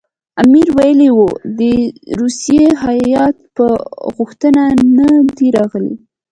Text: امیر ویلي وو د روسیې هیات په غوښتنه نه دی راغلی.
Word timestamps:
امیر 0.43 0.67
ویلي 0.77 1.09
وو 1.13 1.29
د 1.59 1.61
روسیې 2.19 2.65
هیات 2.83 3.35
په 3.55 3.67
غوښتنه 4.17 4.63
نه 4.97 5.07
دی 5.37 5.47
راغلی. 5.57 5.95